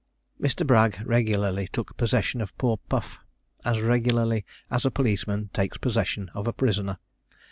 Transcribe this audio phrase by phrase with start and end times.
[0.41, 0.65] Mr.
[0.65, 3.19] Bragg regularly took possession of poor Puff;
[3.63, 6.97] as regularly as a policeman takes possession of a prisoner.